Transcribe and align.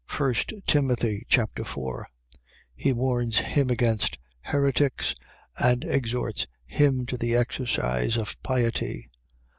1 0.17 0.33
Timothy 0.65 1.27
Chapter 1.29 1.63
4 1.63 2.07
He 2.75 2.91
warns 2.91 3.37
him 3.37 3.69
against 3.69 4.17
heretics, 4.39 5.13
and 5.59 5.83
exhorts 5.83 6.47
him 6.65 7.05
to 7.05 7.17
the 7.17 7.35
exercise 7.35 8.17
of 8.17 8.35
piety. 8.41 9.07